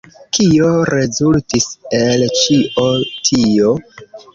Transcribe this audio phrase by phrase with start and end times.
[0.37, 1.69] Kio rezultis
[2.01, 2.91] el ĉio
[3.33, 3.81] tio?